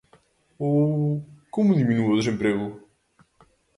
[0.65, 0.81] Ou
[1.53, 2.67] ¿como diminúe o desemprego?